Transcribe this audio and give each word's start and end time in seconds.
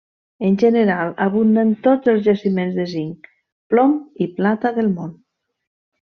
En 0.45 0.53
general, 0.61 1.09
abunda 1.25 1.65
en 1.65 1.73
tots 1.89 2.11
els 2.13 2.23
jaciments 2.29 2.73
de 2.79 2.85
zinc, 2.95 3.29
plom 3.73 3.93
i 4.27 4.33
plata 4.39 4.73
del 4.79 4.89
món. 4.99 5.13